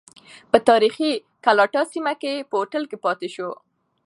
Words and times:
په 0.51 0.57
تاریخی 0.69 1.09
ګلاټا 1.45 1.81
سیمه 1.93 2.13
کې 2.21 2.31
یې 2.35 2.45
هوټل 2.53 2.83
کې 2.89 2.97
پاتې 3.05 3.27
شو. 3.35 3.49